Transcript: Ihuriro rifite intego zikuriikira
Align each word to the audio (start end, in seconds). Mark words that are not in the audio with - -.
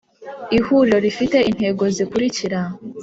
Ihuriro 0.57 0.97
rifite 1.05 1.37
intego 1.49 1.83
zikuriikira 1.95 2.59